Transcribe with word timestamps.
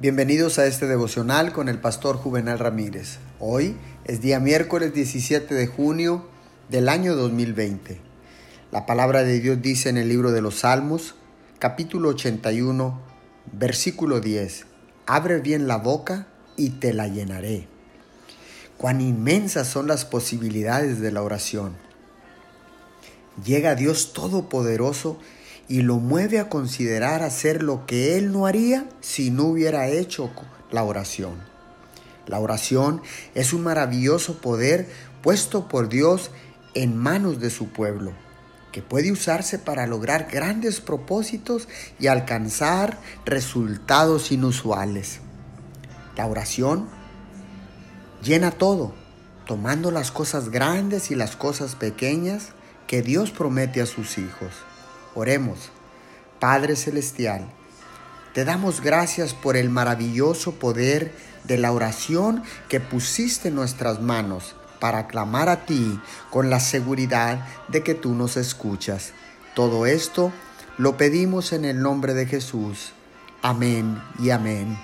Bienvenidos 0.00 0.60
a 0.60 0.66
este 0.66 0.86
devocional 0.86 1.52
con 1.52 1.68
el 1.68 1.80
pastor 1.80 2.18
Juvenal 2.18 2.60
Ramírez. 2.60 3.18
Hoy 3.40 3.76
es 4.04 4.20
día 4.20 4.38
miércoles 4.38 4.94
17 4.94 5.52
de 5.52 5.66
junio 5.66 6.28
del 6.68 6.88
año 6.88 7.16
2020. 7.16 8.00
La 8.70 8.86
palabra 8.86 9.24
de 9.24 9.40
Dios 9.40 9.60
dice 9.60 9.88
en 9.88 9.96
el 9.96 10.08
libro 10.08 10.30
de 10.30 10.40
los 10.40 10.60
Salmos, 10.60 11.16
capítulo 11.58 12.10
81, 12.10 12.96
versículo 13.50 14.20
10, 14.20 14.66
Abre 15.06 15.40
bien 15.40 15.66
la 15.66 15.78
boca 15.78 16.28
y 16.56 16.70
te 16.70 16.92
la 16.92 17.08
llenaré. 17.08 17.66
Cuán 18.76 19.00
inmensas 19.00 19.66
son 19.66 19.88
las 19.88 20.04
posibilidades 20.04 21.00
de 21.00 21.10
la 21.10 21.24
oración. 21.24 21.74
Llega 23.44 23.74
Dios 23.74 24.12
Todopoderoso 24.12 25.18
y 25.68 25.82
lo 25.82 25.96
mueve 25.96 26.38
a 26.38 26.48
considerar 26.48 27.22
hacer 27.22 27.62
lo 27.62 27.84
que 27.86 28.16
él 28.16 28.32
no 28.32 28.46
haría 28.46 28.86
si 29.00 29.30
no 29.30 29.44
hubiera 29.44 29.88
hecho 29.88 30.30
la 30.70 30.82
oración. 30.82 31.36
La 32.26 32.40
oración 32.40 33.02
es 33.34 33.52
un 33.52 33.62
maravilloso 33.62 34.38
poder 34.38 34.88
puesto 35.22 35.68
por 35.68 35.88
Dios 35.88 36.30
en 36.74 36.96
manos 36.96 37.40
de 37.40 37.50
su 37.50 37.68
pueblo, 37.68 38.12
que 38.72 38.82
puede 38.82 39.12
usarse 39.12 39.58
para 39.58 39.86
lograr 39.86 40.28
grandes 40.30 40.80
propósitos 40.80 41.68
y 41.98 42.06
alcanzar 42.06 42.98
resultados 43.24 44.30
inusuales. 44.32 45.20
La 46.16 46.26
oración 46.26 46.88
llena 48.22 48.50
todo, 48.50 48.94
tomando 49.46 49.90
las 49.90 50.10
cosas 50.10 50.50
grandes 50.50 51.10
y 51.10 51.14
las 51.14 51.36
cosas 51.36 51.74
pequeñas 51.74 52.48
que 52.86 53.02
Dios 53.02 53.30
promete 53.30 53.80
a 53.80 53.86
sus 53.86 54.18
hijos. 54.18 54.52
Oremos. 55.18 55.70
Padre 56.38 56.76
Celestial, 56.76 57.48
te 58.34 58.44
damos 58.44 58.80
gracias 58.80 59.34
por 59.34 59.56
el 59.56 59.68
maravilloso 59.68 60.52
poder 60.52 61.12
de 61.42 61.58
la 61.58 61.72
oración 61.72 62.44
que 62.68 62.78
pusiste 62.78 63.48
en 63.48 63.56
nuestras 63.56 64.00
manos 64.00 64.54
para 64.78 65.08
clamar 65.08 65.48
a 65.48 65.66
ti 65.66 66.00
con 66.30 66.50
la 66.50 66.60
seguridad 66.60 67.44
de 67.66 67.82
que 67.82 67.94
tú 67.94 68.14
nos 68.14 68.36
escuchas. 68.36 69.12
Todo 69.56 69.86
esto 69.86 70.32
lo 70.76 70.96
pedimos 70.96 71.52
en 71.52 71.64
el 71.64 71.82
nombre 71.82 72.14
de 72.14 72.26
Jesús. 72.26 72.92
Amén 73.42 74.00
y 74.20 74.30
amén. 74.30 74.78